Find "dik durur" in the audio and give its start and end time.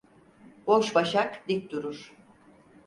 1.49-2.13